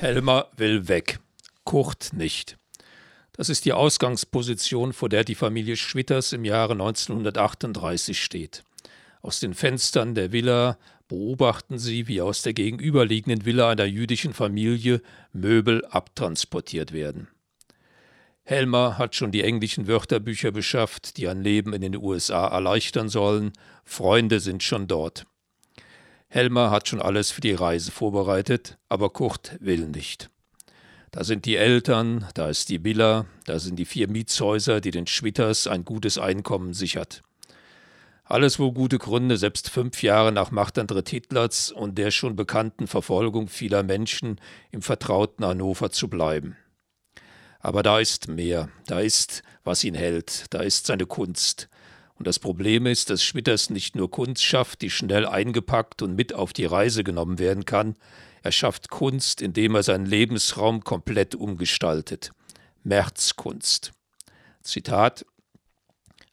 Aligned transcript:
Helmer 0.00 0.48
will 0.56 0.88
weg, 0.88 1.20
Kurt 1.64 2.14
nicht. 2.14 2.56
Das 3.34 3.50
ist 3.50 3.66
die 3.66 3.74
Ausgangsposition, 3.74 4.94
vor 4.94 5.10
der 5.10 5.24
die 5.24 5.34
Familie 5.34 5.76
Schwitters 5.76 6.32
im 6.32 6.46
Jahre 6.46 6.72
1938 6.72 8.24
steht. 8.24 8.62
Aus 9.20 9.40
den 9.40 9.52
Fenstern 9.52 10.14
der 10.14 10.32
Villa 10.32 10.78
beobachten 11.06 11.78
sie, 11.78 12.08
wie 12.08 12.22
aus 12.22 12.40
der 12.40 12.54
gegenüberliegenden 12.54 13.44
Villa 13.44 13.68
einer 13.68 13.84
jüdischen 13.84 14.32
Familie 14.32 15.02
Möbel 15.34 15.84
abtransportiert 15.84 16.92
werden. 16.92 17.28
Helmer 18.42 18.96
hat 18.96 19.14
schon 19.14 19.32
die 19.32 19.44
englischen 19.44 19.86
Wörterbücher 19.86 20.50
beschafft, 20.50 21.18
die 21.18 21.28
ein 21.28 21.42
Leben 21.42 21.74
in 21.74 21.82
den 21.82 21.96
USA 21.96 22.46
erleichtern 22.46 23.10
sollen. 23.10 23.52
Freunde 23.84 24.40
sind 24.40 24.62
schon 24.62 24.86
dort. 24.86 25.26
Helmer 26.32 26.70
hat 26.70 26.86
schon 26.86 27.02
alles 27.02 27.32
für 27.32 27.40
die 27.40 27.54
Reise 27.54 27.90
vorbereitet, 27.90 28.78
aber 28.88 29.10
Kurt 29.10 29.56
will 29.58 29.88
nicht. 29.88 30.30
Da 31.10 31.24
sind 31.24 31.44
die 31.44 31.56
Eltern, 31.56 32.24
da 32.34 32.48
ist 32.48 32.68
die 32.68 32.84
Villa, 32.84 33.26
da 33.46 33.58
sind 33.58 33.80
die 33.80 33.84
vier 33.84 34.06
Mietshäuser, 34.08 34.80
die 34.80 34.92
den 34.92 35.08
Schwitters 35.08 35.66
ein 35.66 35.84
gutes 35.84 36.18
Einkommen 36.18 36.72
sichert. 36.72 37.24
Alles 38.22 38.60
wohl 38.60 38.70
gute 38.70 38.98
Gründe, 38.98 39.38
selbst 39.38 39.70
fünf 39.70 40.04
Jahre 40.04 40.30
nach 40.30 40.52
Machtantritt 40.52 41.08
Hitlers 41.08 41.72
und 41.72 41.98
der 41.98 42.12
schon 42.12 42.36
bekannten 42.36 42.86
Verfolgung 42.86 43.48
vieler 43.48 43.82
Menschen 43.82 44.40
im 44.70 44.82
vertrauten 44.82 45.44
Hannover 45.44 45.90
zu 45.90 46.06
bleiben. 46.06 46.56
Aber 47.58 47.82
da 47.82 47.98
ist 47.98 48.28
mehr, 48.28 48.68
da 48.86 49.00
ist, 49.00 49.42
was 49.64 49.82
ihn 49.82 49.94
hält, 49.96 50.44
da 50.50 50.60
ist 50.60 50.86
seine 50.86 51.06
Kunst, 51.06 51.68
und 52.20 52.26
das 52.26 52.38
Problem 52.38 52.84
ist, 52.84 53.08
dass 53.08 53.24
Schwitters 53.24 53.70
nicht 53.70 53.96
nur 53.96 54.10
Kunst 54.10 54.44
schafft, 54.44 54.82
die 54.82 54.90
schnell 54.90 55.24
eingepackt 55.24 56.02
und 56.02 56.14
mit 56.14 56.34
auf 56.34 56.52
die 56.52 56.66
Reise 56.66 57.02
genommen 57.02 57.38
werden 57.38 57.64
kann, 57.64 57.96
er 58.42 58.52
schafft 58.52 58.90
Kunst, 58.90 59.40
indem 59.40 59.74
er 59.74 59.82
seinen 59.82 60.04
Lebensraum 60.04 60.84
komplett 60.84 61.34
umgestaltet. 61.34 62.32
Märzkunst. 62.84 63.92
Zitat 64.62 65.24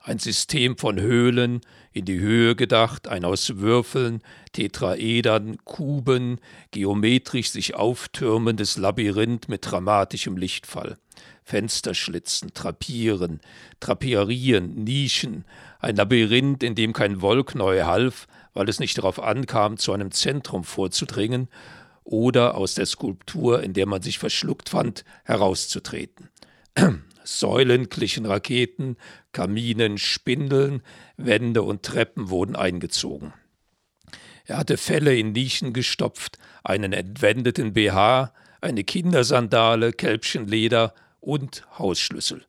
ein 0.02 0.20
System 0.20 0.78
von 0.78 1.00
Höhlen, 1.00 1.62
in 1.98 2.06
die 2.06 2.20
Höhe 2.20 2.56
gedacht, 2.56 3.08
ein 3.08 3.26
aus 3.26 3.58
Würfeln, 3.58 4.22
Tetraedern, 4.54 5.58
Kuben, 5.66 6.40
geometrisch 6.72 7.50
sich 7.50 7.76
auftürmendes 7.76 8.78
Labyrinth 8.78 9.50
mit 9.50 9.70
dramatischem 9.70 10.38
Lichtfall. 10.38 10.98
Fensterschlitzen, 11.44 12.54
Trapieren, 12.54 13.40
Traperien, 13.80 14.84
Nischen, 14.84 15.46
ein 15.80 15.96
Labyrinth, 15.96 16.62
in 16.62 16.76
dem 16.76 16.94
kein 16.94 17.22
Wollknäuel 17.22 17.86
half, 17.86 18.28
weil 18.54 18.70
es 18.70 18.80
nicht 18.80 18.98
darauf 18.98 19.22
ankam, 19.22 19.78
zu 19.78 19.94
einem 19.94 20.12
Zentrum 20.12 20.64
vorzudringen 20.64 21.48
oder 22.04 22.56
aus 22.56 22.76
der 22.76 22.86
Skulptur, 22.86 23.64
in 23.64 23.74
der 23.74 23.86
man 23.86 24.02
sich 24.02 24.20
verschluckt 24.20 24.70
fand, 24.70 25.04
herauszutreten. 25.24 26.30
Säulen 27.28 27.90
glichen 27.90 28.26
Raketen, 28.26 28.96
Kaminen, 29.34 29.98
Spindeln, 29.98 30.82
Wände 31.18 31.62
und 31.62 31.84
Treppen 31.84 32.30
wurden 32.30 32.56
eingezogen. 32.56 33.34
Er 34.46 34.58
hatte 34.58 34.78
Felle 34.78 35.14
in 35.16 35.34
Nischen 35.34 35.74
gestopft, 35.74 36.38
einen 36.64 36.94
entwendeten 36.94 37.74
BH, 37.74 38.34
eine 38.62 38.84
Kindersandale, 38.86 39.92
Kälbchenleder 39.92 40.94
und 41.20 41.68
Hausschlüssel. 41.78 42.46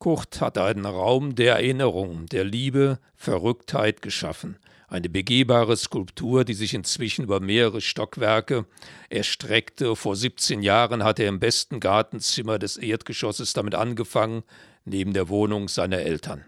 Kurt 0.00 0.40
hatte 0.40 0.64
einen 0.64 0.86
Raum 0.86 1.34
der 1.34 1.56
Erinnerung, 1.56 2.24
der 2.24 2.42
Liebe, 2.42 2.98
Verrücktheit 3.16 4.00
geschaffen. 4.00 4.56
Eine 4.88 5.10
begehbare 5.10 5.76
Skulptur, 5.76 6.46
die 6.46 6.54
sich 6.54 6.72
inzwischen 6.72 7.22
über 7.22 7.38
mehrere 7.38 7.82
Stockwerke 7.82 8.64
erstreckte. 9.10 9.94
Vor 9.94 10.16
17 10.16 10.62
Jahren 10.62 11.04
hatte 11.04 11.24
er 11.24 11.28
im 11.28 11.38
besten 11.38 11.80
Gartenzimmer 11.80 12.58
des 12.58 12.78
Erdgeschosses 12.78 13.52
damit 13.52 13.74
angefangen, 13.74 14.42
neben 14.86 15.12
der 15.12 15.28
Wohnung 15.28 15.68
seiner 15.68 15.98
Eltern. 15.98 16.46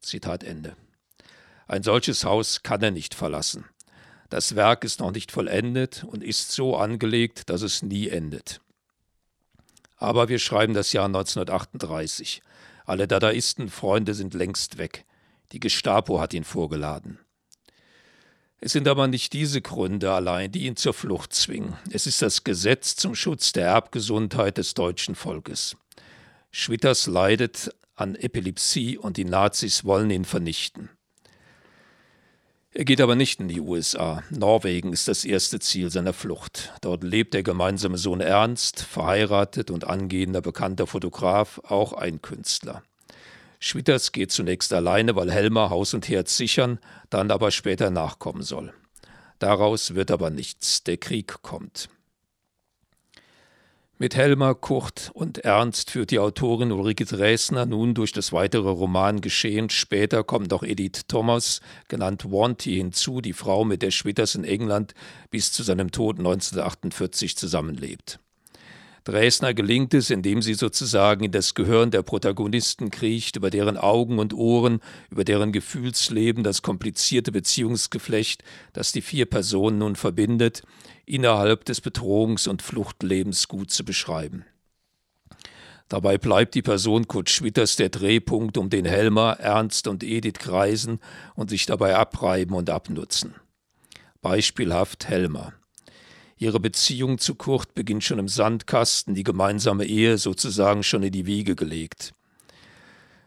Zitat 0.00 0.44
Ende. 0.44 0.76
Ein 1.66 1.82
solches 1.82 2.24
Haus 2.24 2.62
kann 2.62 2.80
er 2.80 2.92
nicht 2.92 3.12
verlassen. 3.12 3.64
Das 4.30 4.54
Werk 4.54 4.84
ist 4.84 5.00
noch 5.00 5.10
nicht 5.10 5.32
vollendet 5.32 6.04
und 6.04 6.22
ist 6.22 6.52
so 6.52 6.76
angelegt, 6.76 7.50
dass 7.50 7.62
es 7.62 7.82
nie 7.82 8.08
endet. 8.08 8.60
Aber 9.96 10.28
wir 10.28 10.38
schreiben 10.38 10.74
das 10.74 10.92
Jahr 10.92 11.06
1938. 11.06 12.40
Alle 12.88 13.06
Dadaisten-Freunde 13.06 14.14
sind 14.14 14.32
längst 14.32 14.78
weg. 14.78 15.04
Die 15.52 15.60
Gestapo 15.60 16.20
hat 16.20 16.32
ihn 16.32 16.44
vorgeladen. 16.44 17.18
Es 18.62 18.72
sind 18.72 18.88
aber 18.88 19.08
nicht 19.08 19.34
diese 19.34 19.60
Gründe 19.60 20.10
allein, 20.10 20.50
die 20.50 20.64
ihn 20.64 20.74
zur 20.74 20.94
Flucht 20.94 21.34
zwingen. 21.34 21.76
Es 21.92 22.06
ist 22.06 22.22
das 22.22 22.44
Gesetz 22.44 22.96
zum 22.96 23.14
Schutz 23.14 23.52
der 23.52 23.66
Erbgesundheit 23.66 24.56
des 24.56 24.72
deutschen 24.72 25.16
Volkes. 25.16 25.76
Schwitters 26.50 27.06
leidet 27.06 27.74
an 27.94 28.14
Epilepsie 28.14 28.96
und 28.96 29.18
die 29.18 29.26
Nazis 29.26 29.84
wollen 29.84 30.08
ihn 30.08 30.24
vernichten. 30.24 30.88
Er 32.78 32.84
geht 32.84 33.00
aber 33.00 33.16
nicht 33.16 33.40
in 33.40 33.48
die 33.48 33.60
USA. 33.60 34.22
Norwegen 34.30 34.92
ist 34.92 35.08
das 35.08 35.24
erste 35.24 35.58
Ziel 35.58 35.90
seiner 35.90 36.12
Flucht. 36.12 36.72
Dort 36.80 37.02
lebt 37.02 37.34
der 37.34 37.42
gemeinsame 37.42 37.98
Sohn 37.98 38.20
Ernst, 38.20 38.82
verheiratet 38.82 39.72
und 39.72 39.82
angehender 39.82 40.42
bekannter 40.42 40.86
Fotograf, 40.86 41.60
auch 41.64 41.92
ein 41.92 42.22
Künstler. 42.22 42.84
Schwitters 43.58 44.12
geht 44.12 44.30
zunächst 44.30 44.72
alleine, 44.72 45.16
weil 45.16 45.32
Helmer 45.32 45.70
Haus 45.70 45.92
und 45.92 46.08
Herd 46.08 46.28
sichern, 46.28 46.78
dann 47.10 47.32
aber 47.32 47.50
später 47.50 47.90
nachkommen 47.90 48.42
soll. 48.42 48.72
Daraus 49.40 49.96
wird 49.96 50.12
aber 50.12 50.30
nichts. 50.30 50.84
Der 50.84 50.98
Krieg 50.98 51.42
kommt. 51.42 51.88
Mit 54.00 54.14
Helmer, 54.14 54.54
Kurt 54.54 55.10
und 55.12 55.38
Ernst 55.38 55.90
führt 55.90 56.12
die 56.12 56.20
Autorin 56.20 56.70
Ulrike 56.70 57.04
Dresner 57.04 57.66
nun 57.66 57.94
durch 57.94 58.12
das 58.12 58.32
weitere 58.32 58.68
Romangeschehen. 58.68 59.70
Später 59.70 60.22
kommt 60.22 60.52
auch 60.52 60.62
Edith 60.62 61.08
Thomas, 61.08 61.60
genannt 61.88 62.24
Wanty, 62.24 62.76
hinzu, 62.76 63.20
die 63.20 63.32
Frau, 63.32 63.64
mit 63.64 63.82
der 63.82 63.90
Schwitters 63.90 64.36
in 64.36 64.44
England 64.44 64.94
bis 65.30 65.50
zu 65.50 65.64
seinem 65.64 65.90
Tod 65.90 66.18
1948 66.18 67.36
zusammenlebt. 67.36 68.20
Dresner 69.04 69.54
gelingt 69.54 69.94
es, 69.94 70.10
indem 70.10 70.42
sie 70.42 70.54
sozusagen 70.54 71.24
in 71.24 71.32
das 71.32 71.54
Gehirn 71.54 71.90
der 71.90 72.02
Protagonisten 72.02 72.90
kriecht, 72.90 73.36
über 73.36 73.50
deren 73.50 73.76
Augen 73.76 74.18
und 74.18 74.34
Ohren, 74.34 74.80
über 75.10 75.24
deren 75.24 75.52
Gefühlsleben 75.52 76.44
das 76.44 76.62
komplizierte 76.62 77.32
Beziehungsgeflecht, 77.32 78.42
das 78.72 78.92
die 78.92 79.02
vier 79.02 79.26
Personen 79.26 79.78
nun 79.78 79.96
verbindet, 79.96 80.62
innerhalb 81.06 81.64
des 81.64 81.82
Bedrohungs- 81.82 82.48
und 82.48 82.62
Fluchtlebens 82.62 83.48
gut 83.48 83.70
zu 83.70 83.84
beschreiben. 83.84 84.44
Dabei 85.88 86.18
bleibt 86.18 86.54
die 86.54 86.62
Person 86.62 87.08
Kurt 87.08 87.30
Schwitters 87.30 87.76
der 87.76 87.88
Drehpunkt, 87.88 88.58
um 88.58 88.68
den 88.68 88.84
Helmer, 88.84 89.38
Ernst 89.40 89.88
und 89.88 90.04
Edith 90.04 90.38
kreisen 90.38 91.00
und 91.34 91.48
sich 91.48 91.64
dabei 91.64 91.96
abreiben 91.96 92.54
und 92.54 92.68
abnutzen. 92.68 93.34
Beispielhaft 94.20 95.08
Helmer. 95.08 95.54
Ihre 96.38 96.60
Beziehung 96.60 97.18
zu 97.18 97.34
Kurt 97.34 97.74
beginnt 97.74 98.04
schon 98.04 98.20
im 98.20 98.28
Sandkasten, 98.28 99.14
die 99.14 99.24
gemeinsame 99.24 99.84
Ehe 99.84 100.18
sozusagen 100.18 100.84
schon 100.84 101.02
in 101.02 101.12
die 101.12 101.26
Wiege 101.26 101.56
gelegt. 101.56 102.14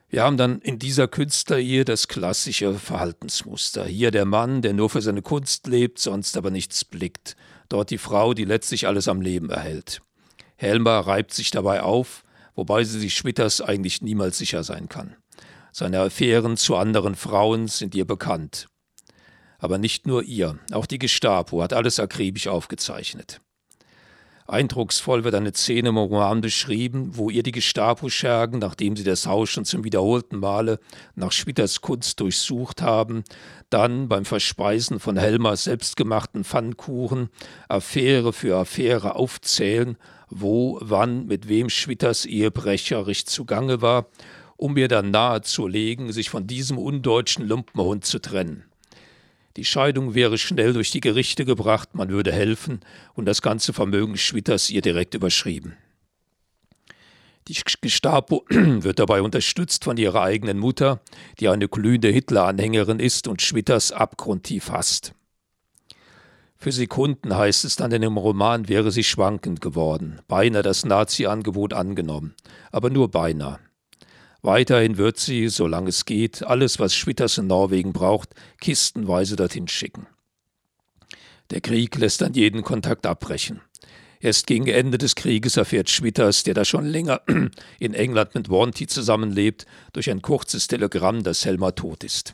Wir 0.10 0.24
haben 0.24 0.38
dann 0.38 0.60
in 0.60 0.80
dieser 0.80 1.08
Künstlerehe 1.08 1.86
das 1.86 2.08
klassische 2.08 2.74
Verhaltensmuster. 2.74 3.86
Hier 3.86 4.12
der 4.12 4.26
Mann, 4.26 4.62
der 4.62 4.74
nur 4.74 4.90
für 4.90 5.02
seine 5.02 5.22
Kunst 5.22 5.68
lebt, 5.68 6.00
sonst 6.00 6.36
aber 6.36 6.52
nichts 6.52 6.84
blickt. 6.84 7.36
Dort 7.70 7.90
die 7.90 7.98
Frau, 7.98 8.34
die 8.34 8.46
letztlich 8.46 8.88
alles 8.88 9.08
am 9.08 9.22
Leben 9.22 9.50
erhält. 9.50 10.02
Helmer 10.58 11.00
reibt 11.00 11.34
sich 11.34 11.52
dabei 11.52 11.82
auf, 11.82 12.24
wobei 12.56 12.84
sie 12.84 13.00
sich 13.00 13.16
Schwitters 13.16 13.62
eigentlich 13.62 14.02
niemals 14.02 14.38
sicher 14.38 14.64
sein 14.64 14.90
kann. 14.90 15.16
Seine 15.72 16.02
Affären 16.02 16.58
zu 16.58 16.76
anderen 16.76 17.16
Frauen 17.16 17.68
sind 17.68 17.96
ihr 17.96 18.06
bekannt. 18.06 18.68
Aber 19.62 19.78
nicht 19.78 20.08
nur 20.08 20.24
ihr, 20.24 20.58
auch 20.72 20.88
die 20.88 20.98
Gestapo 20.98 21.62
hat 21.62 21.72
alles 21.72 22.00
akribisch 22.00 22.48
aufgezeichnet. 22.48 23.42
Eindrucksvoll 24.48 25.24
wird 25.24 25.36
eine 25.36 25.54
Szene 25.54 25.90
im 25.90 25.98
Roman 25.98 26.42
beschrieben, 26.42 27.12
wo 27.14 27.30
ihr 27.30 27.44
die 27.44 27.52
Gestapo-Schergen, 27.52 28.60
nachdem 28.60 28.98
sie 28.98 29.04
das 29.04 29.28
Haus 29.28 29.52
schon 29.52 29.64
zum 29.64 29.84
wiederholten 29.84 30.40
Male 30.40 30.80
nach 31.14 31.32
Schwitters 31.32 31.82
Kunst 31.82 32.20
durchsucht 32.20 32.82
haben, 32.82 33.24
dann 33.70 34.10
beim 34.10 34.26
Verspeisen 34.26 35.00
von 35.00 35.16
Helmers 35.16 35.66
selbstgemachten 35.66 36.44
Pfannkuchen 36.44 37.30
Affäre 37.70 38.34
für 38.34 38.58
Affäre 38.58 39.16
aufzählen, 39.16 39.96
wo, 40.30 40.80
wann, 40.82 41.28
mit 41.28 41.48
wem 41.48 41.70
Schwitters 41.70 42.26
ehebrecherisch 42.26 43.26
zugange 43.26 43.84
war, 43.84 44.08
um 44.58 44.74
mir 44.74 44.88
dann 44.88 45.12
nahezulegen, 45.12 46.12
sich 46.12 46.32
von 46.32 46.48
diesem 46.48 46.80
undeutschen 46.80 47.48
Lumpenhund 47.48 48.06
zu 48.06 48.20
trennen. 48.20 48.66
Die 49.58 49.66
Scheidung 49.66 50.16
wäre 50.16 50.38
schnell 50.38 50.74
durch 50.74 50.92
die 50.92 51.02
Gerichte 51.02 51.46
gebracht, 51.46 51.94
man 51.94 52.10
würde 52.10 52.32
helfen 52.32 52.80
und 53.14 53.26
das 53.26 53.42
ganze 53.42 53.74
Vermögen 53.74 54.18
Schwitters 54.18 54.70
ihr 54.70 54.82
direkt 54.82 55.14
überschrieben. 55.14 55.76
Die 57.48 57.58
Gestapo 57.82 58.46
wird 58.50 59.00
dabei 59.00 59.22
unterstützt 59.22 59.84
von 59.84 59.98
ihrer 59.98 60.22
eigenen 60.22 60.58
Mutter, 60.58 61.02
die 61.40 61.50
eine 61.50 61.68
glühende 61.68 62.10
Hitler-Anhängerin 62.10 63.00
ist 63.00 63.28
und 63.28 63.42
Schwitters 63.42 63.92
abgrundtief 63.92 64.70
hasst. 64.70 65.14
Für 66.56 66.72
Sekunden 66.72 67.36
heißt 67.36 67.66
es 67.66 67.76
dann 67.76 67.92
in 67.92 68.04
dem 68.04 68.18
Roman, 68.18 68.70
wäre 68.70 68.92
sie 68.92 69.04
schwankend 69.04 69.62
geworden, 69.62 70.20
beinahe 70.28 70.62
das 70.62 70.86
Nazi-Angebot 70.86 71.74
angenommen, 71.74 72.36
aber 72.72 72.92
nur 72.92 73.10
beinahe. 73.10 73.60
Weiterhin 74.42 74.98
wird 74.98 75.20
sie, 75.20 75.50
solange 75.50 75.90
es 75.90 76.06
geht, 76.06 76.44
alles, 76.44 76.80
was 76.80 76.96
Schwitters 76.96 77.38
in 77.38 77.48
Norwegen 77.48 77.94
braucht, 77.94 78.34
kistenweise 78.60 79.36
dorthin 79.36 79.68
schicken. 79.68 80.08
Der 81.52 81.62
Krieg 81.62 81.96
lässt 81.98 82.22
dann 82.22 82.34
jeden 82.34 82.64
Kontakt 82.64 83.06
abbrechen. 83.06 83.62
Erst 84.20 84.48
gegen 84.48 84.68
Ende 84.68 84.98
des 84.98 85.16
Krieges 85.16 85.58
erfährt 85.58 85.90
Schwitters, 85.90 86.44
der 86.44 86.54
da 86.54 86.64
schon 86.64 86.86
länger 86.86 87.22
in 87.80 87.94
England 87.94 88.36
mit 88.36 88.50
Wanty 88.50 88.88
zusammenlebt, 88.88 89.66
durch 89.94 90.10
ein 90.10 90.22
kurzes 90.22 90.68
Telegramm, 90.68 91.24
dass 91.24 91.46
Helma 91.46 91.72
tot 91.72 92.04
ist. 92.04 92.34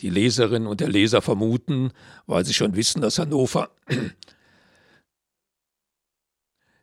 Die 0.00 0.10
Leserin 0.10 0.66
und 0.66 0.80
der 0.80 0.88
Leser 0.88 1.22
vermuten, 1.22 1.92
weil 2.26 2.44
sie 2.44 2.54
schon 2.54 2.76
wissen, 2.76 3.00
dass 3.00 3.18
Hannover 3.18 3.70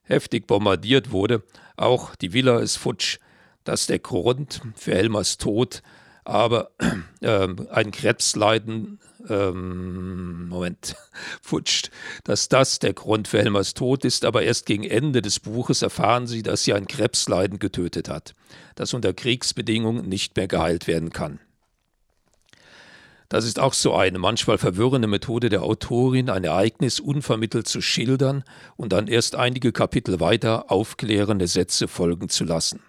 heftig 0.04 0.48
bombardiert 0.48 1.12
wurde, 1.12 1.44
auch 1.78 2.16
die 2.16 2.34
Villa 2.34 2.60
ist 2.60 2.76
futsch, 2.76 3.20
dass 3.66 3.88
der 3.88 4.00
Grund 4.00 4.62
für 4.76 4.96
Helmers 4.96 5.38
Tod 5.38 5.84
aber 6.26 6.72
äh, 7.22 7.48
ein 7.72 7.92
Krebsleiden, 7.92 9.00
ähm, 9.30 10.50
Moment, 10.50 10.96
futscht, 11.42 11.92
dass 12.24 12.50
das 12.50 12.80
der 12.80 12.94
Grund 12.94 13.28
für 13.28 13.38
Helmers 13.38 13.76
Tod 13.76 14.04
ist, 14.04 14.26
aber 14.26 14.42
erst 14.42 14.66
gegen 14.66 14.84
Ende 14.84 15.22
des 15.22 15.40
Buches 15.40 15.82
erfahren 15.84 16.28
sie, 16.28 16.44
dass 16.44 16.64
sie 16.64 16.74
ein 16.74 16.88
Krebsleiden 16.88 17.60
getötet 17.60 18.10
hat, 18.10 18.34
das 18.74 18.94
unter 18.94 19.14
Kriegsbedingungen 19.14 20.10
nicht 20.10 20.36
mehr 20.36 20.48
geheilt 20.48 20.88
werden 20.88 21.12
kann. 21.12 21.40
Das 23.30 23.46
ist 23.46 23.60
auch 23.60 23.74
so 23.74 23.96
eine 23.96 24.20
manchmal 24.20 24.60
verwirrende 24.60 25.08
Methode 25.08 25.50
der 25.50 25.64
Autorin, 25.64 26.30
ein 26.30 26.44
Ereignis 26.44 27.00
unvermittelt 27.00 27.68
zu 27.68 27.82
schildern 27.82 28.44
und 28.78 28.94
dann 28.94 29.08
erst 29.08 29.36
einige 29.36 29.72
Kapitel 29.72 30.20
weiter 30.20 30.72
aufklärende 30.72 31.48
Sätze 31.48 31.88
folgen 31.88 32.30
zu 32.30 32.44
lassen. 32.44 32.82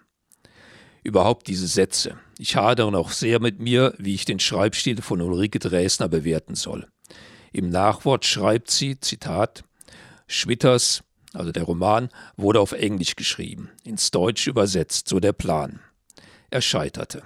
Überhaupt 1.06 1.46
diese 1.46 1.68
Sätze. 1.68 2.18
Ich 2.36 2.56
hadere 2.56 2.90
noch 2.90 3.12
sehr 3.12 3.38
mit 3.38 3.60
mir, 3.60 3.94
wie 3.96 4.16
ich 4.16 4.24
den 4.24 4.40
Schreibstil 4.40 5.00
von 5.02 5.20
Ulrike 5.22 5.60
Dresner 5.60 6.08
bewerten 6.08 6.56
soll. 6.56 6.88
Im 7.52 7.68
Nachwort 7.68 8.24
schreibt 8.24 8.72
sie, 8.72 8.98
Zitat, 8.98 9.62
Schwitters, 10.26 11.04
also 11.32 11.52
der 11.52 11.62
Roman, 11.62 12.08
wurde 12.36 12.58
auf 12.58 12.72
Englisch 12.72 13.14
geschrieben, 13.14 13.70
ins 13.84 14.10
Deutsch 14.10 14.48
übersetzt, 14.48 15.06
so 15.06 15.20
der 15.20 15.32
Plan. 15.32 15.78
Er 16.50 16.60
scheiterte. 16.60 17.22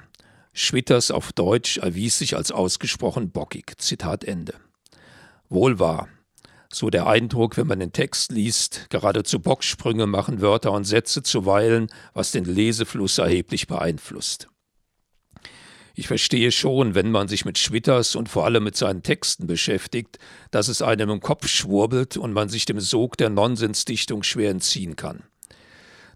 Schwitters 0.53 1.11
auf 1.11 1.33
Deutsch 1.33 1.79
erwies 1.79 2.19
sich 2.19 2.37
als 2.37 2.53
ausgesprochen 2.53 3.31
bockig. 3.31 3.81
Zitat 3.81 4.25
Ende. 4.25 4.57
Wohl 5.49 5.79
wahr. 5.79 6.11
So 6.73 6.89
der 6.89 7.09
Eindruck, 7.09 7.57
wenn 7.57 7.67
man 7.67 7.81
den 7.81 7.93
Text 7.93 8.31
liest, 8.31 8.87
geradezu 8.91 9.41
Bocksprünge 9.41 10.07
machen 10.07 10.41
Wörter 10.41 10.71
und 10.71 10.85
Sätze 10.85 11.23
zuweilen, 11.23 11.89
was 12.15 12.31
den 12.31 12.45
Lesefluss 12.45 13.19
erheblich 13.19 13.67
beeinflusst. 13.67 14.49
Ich 15.97 16.07
verstehe 16.07 16.53
schon, 16.53 16.95
wenn 16.95 17.11
man 17.11 17.27
sich 17.27 17.45
mit 17.45 17.59
Schwitters 17.59 18.15
und 18.15 18.29
vor 18.29 18.45
allem 18.45 18.63
mit 18.63 18.77
seinen 18.77 19.03
Texten 19.03 19.49
beschäftigt, 19.49 20.19
dass 20.53 20.69
es 20.69 20.81
einem 20.81 21.11
im 21.11 21.21
Kopf 21.21 21.49
schwurbelt 21.49 22.17
und 22.17 22.33
man 22.33 22.49
sich 22.49 22.65
dem 22.65 22.79
Sog 22.79 23.17
der 23.17 23.31
Nonsensdichtung 23.31 24.23
schwer 24.23 24.51
entziehen 24.51 24.95
kann. 24.95 25.25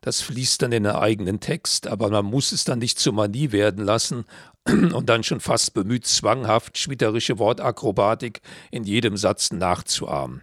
Das 0.05 0.21
fließt 0.21 0.61
dann 0.61 0.73
in 0.73 0.83
den 0.83 0.93
eigenen 0.93 1.41
Text, 1.41 1.87
aber 1.87 2.11
man 2.11 2.27
muss 2.27 2.53
es 2.53 2.65
dann 2.65 2.79
nicht 2.79 2.99
zur 2.99 3.15
Manie 3.15 3.53
werden 3.53 3.83
lassen 3.83 4.27
und 4.69 5.09
dann 5.09 5.23
schon 5.23 5.41
fast 5.41 5.73
bemüht, 5.73 6.05
zwanghaft 6.06 6.77
schwitterische 6.77 7.39
Wortakrobatik 7.39 8.43
in 8.71 8.85
jedem 8.85 9.17
Satz 9.17 9.51
nachzuahmen. 9.51 10.43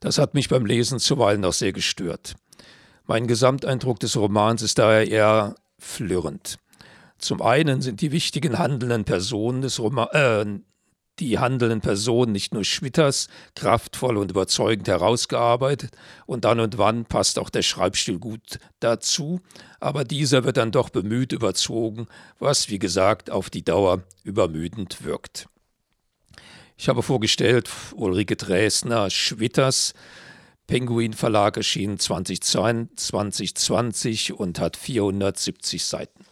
Das 0.00 0.18
hat 0.18 0.34
mich 0.34 0.50
beim 0.50 0.66
Lesen 0.66 0.98
zuweilen 0.98 1.40
noch 1.40 1.54
sehr 1.54 1.72
gestört. 1.72 2.34
Mein 3.06 3.26
Gesamteindruck 3.26 4.00
des 4.00 4.18
Romans 4.18 4.60
ist 4.60 4.78
daher 4.78 5.08
eher 5.08 5.54
flirrend. 5.78 6.58
Zum 7.16 7.40
einen 7.40 7.80
sind 7.80 8.02
die 8.02 8.12
wichtigen 8.12 8.58
handelnden 8.58 9.06
Personen 9.06 9.62
des 9.62 9.80
Romans, 9.80 10.10
äh, 10.12 10.44
die 11.18 11.38
handelnden 11.38 11.80
Personen 11.80 12.32
nicht 12.32 12.52
nur 12.52 12.64
Schwitters 12.64 13.28
kraftvoll 13.54 14.16
und 14.16 14.30
überzeugend 14.30 14.88
herausgearbeitet 14.88 15.96
und 16.26 16.44
dann 16.44 16.60
und 16.60 16.78
wann 16.78 17.06
passt 17.06 17.38
auch 17.38 17.50
der 17.50 17.62
Schreibstil 17.62 18.18
gut 18.18 18.58
dazu, 18.80 19.40
aber 19.80 20.04
dieser 20.04 20.44
wird 20.44 20.58
dann 20.58 20.72
doch 20.72 20.90
bemüht 20.90 21.32
überzogen, 21.32 22.06
was 22.38 22.68
wie 22.68 22.78
gesagt 22.78 23.30
auf 23.30 23.50
die 23.50 23.64
Dauer 23.64 24.02
übermüdend 24.24 25.04
wirkt. 25.04 25.48
Ich 26.76 26.90
habe 26.90 27.02
vorgestellt 27.02 27.70
Ulrike 27.94 28.36
Dresner 28.36 29.08
Schwitters, 29.08 29.94
Penguin 30.66 31.14
Verlag 31.14 31.56
erschien 31.56 31.98
2020 31.98 34.34
und 34.34 34.58
hat 34.58 34.76
470 34.76 35.84
Seiten. 35.84 36.26